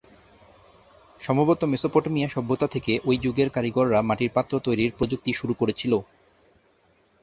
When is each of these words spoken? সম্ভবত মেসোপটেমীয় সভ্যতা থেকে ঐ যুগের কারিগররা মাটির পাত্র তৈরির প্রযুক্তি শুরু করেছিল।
সম্ভবত 1.21 1.61
মেসোপটেমীয় 1.63 2.27
সভ্যতা 2.27 2.67
থেকে 2.67 2.93
ঐ 3.05 3.11
যুগের 3.23 3.49
কারিগররা 3.49 3.99
মাটির 4.01 4.31
পাত্র 4.33 4.53
তৈরির 4.59 4.95
প্রযুক্তি 4.97 5.31
শুরু 5.33 5.53
করেছিল। 5.53 5.93